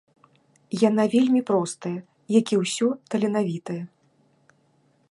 [0.89, 1.93] Яна вельмі простая,
[2.39, 3.81] як і ўсё таленавітае.